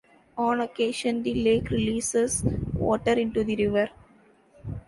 [0.35, 3.87] On occasion, the lake releases water into the river.